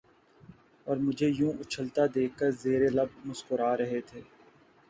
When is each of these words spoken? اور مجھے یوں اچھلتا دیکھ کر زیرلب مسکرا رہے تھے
اور 0.87 0.97
مجھے 0.97 1.27
یوں 1.29 1.51
اچھلتا 1.59 2.03
دیکھ 2.15 2.37
کر 2.39 2.51
زیرلب 2.63 3.09
مسکرا 3.25 3.75
رہے 3.77 4.01
تھے 4.07 4.21